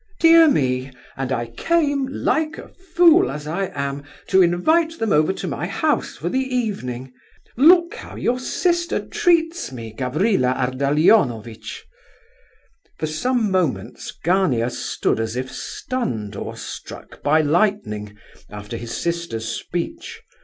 "Dear 0.19 0.49
me, 0.49 0.91
and 1.15 1.31
I 1.31 1.45
came—like 1.45 2.57
a 2.57 2.69
fool, 2.69 3.29
as 3.29 3.45
I 3.45 3.65
am—to 3.65 4.41
invite 4.41 4.97
them 4.97 5.11
over 5.11 5.31
to 5.33 5.47
my 5.47 5.67
house 5.67 6.17
for 6.17 6.27
the 6.27 6.39
evening! 6.39 7.13
Look 7.55 7.93
how 7.93 8.15
your 8.15 8.39
sister 8.39 8.99
treats 9.05 9.71
me, 9.71 9.93
Gavrila 9.95 10.55
Ardalionovitch." 10.57 11.85
For 12.97 13.05
some 13.05 13.51
moments 13.51 14.09
Gania 14.23 14.71
stood 14.71 15.19
as 15.19 15.35
if 15.35 15.51
stunned 15.51 16.35
or 16.35 16.57
struck 16.57 17.21
by 17.21 17.41
lightning, 17.41 18.17
after 18.49 18.77
his 18.77 18.97
sister's 18.97 19.45
speech. 19.47 20.19